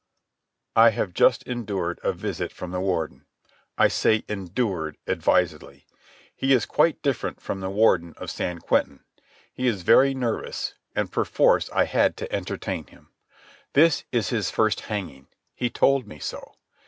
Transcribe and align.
I 0.85 0.89
have 0.89 1.13
just 1.13 1.43
endured 1.43 1.99
a 2.01 2.11
visit 2.11 2.51
from 2.51 2.71
the 2.71 2.79
Warden. 2.79 3.27
I 3.77 3.87
say 3.87 4.23
"endured" 4.27 4.97
advisedly. 5.05 5.85
He 6.35 6.53
is 6.53 6.65
quite 6.65 7.03
different 7.03 7.39
from 7.39 7.59
the 7.59 7.69
Warden 7.69 8.15
of 8.17 8.31
San 8.31 8.57
Quentin. 8.57 9.01
He 9.53 9.67
was 9.67 9.83
very 9.83 10.15
nervous, 10.15 10.73
and 10.95 11.11
perforce 11.11 11.69
I 11.69 11.83
had 11.85 12.17
to 12.17 12.33
entertain 12.33 12.87
him. 12.87 13.11
This 13.73 14.03
is 14.11 14.29
his 14.29 14.49
first 14.49 14.79
hanging. 14.79 15.27
He 15.53 15.69
told 15.69 16.07
me 16.07 16.17
so. 16.17 16.55